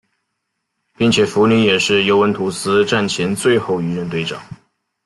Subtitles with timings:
[0.97, 4.41] 并且福尼也是尤文图斯战前最后一任队长。